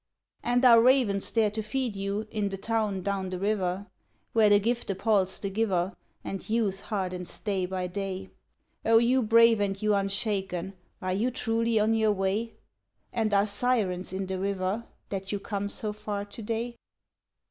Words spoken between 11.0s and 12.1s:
Are you truly on